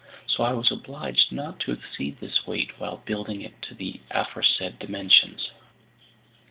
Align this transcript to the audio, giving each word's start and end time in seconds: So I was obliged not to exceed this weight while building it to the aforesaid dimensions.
So 0.25 0.43
I 0.43 0.53
was 0.53 0.71
obliged 0.71 1.31
not 1.31 1.59
to 1.59 1.71
exceed 1.73 2.19
this 2.19 2.47
weight 2.47 2.79
while 2.79 3.03
building 3.05 3.41
it 3.41 3.61
to 3.61 3.75
the 3.75 3.99
aforesaid 4.09 4.79
dimensions. 4.79 5.51